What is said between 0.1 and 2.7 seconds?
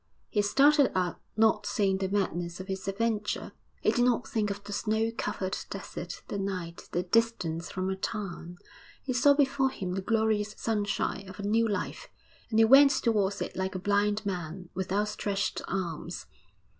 He started up, not seeing the madness of